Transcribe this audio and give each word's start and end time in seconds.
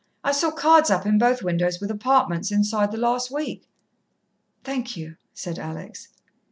I 0.23 0.31
saw 0.31 0.49
cards 0.49 0.89
up 0.89 1.05
in 1.05 1.19
both 1.19 1.43
windows 1.43 1.79
with 1.79 1.91
'apartments' 1.91 2.51
inside 2.51 2.91
the 2.91 2.97
last 2.97 3.29
week." 3.29 3.67
"Thank 4.63 4.97
you," 4.97 5.15
said 5.35 5.59
Alex. 5.59 6.07